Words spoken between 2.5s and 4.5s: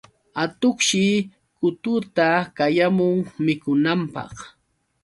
qayamun mikunanpaq.